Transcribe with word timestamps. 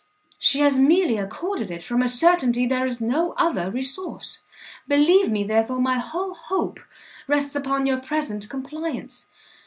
"She 0.39 0.61
has 0.61 0.79
merely 0.79 1.17
accorded 1.17 1.69
it 1.69 1.83
from 1.83 2.01
a 2.01 2.07
certainty 2.07 2.65
there 2.65 2.85
is 2.87 2.99
no 3.01 3.33
other 3.33 3.69
resource. 3.69 4.41
Believe 4.87 5.31
me, 5.31 5.43
therefore, 5.43 5.79
my 5.79 5.99
whole 5.99 6.33
hope 6.33 6.79
rests 7.27 7.55
upon 7.55 7.85
your 7.85 7.99
present 8.01 8.49
compliance. 8.49 9.27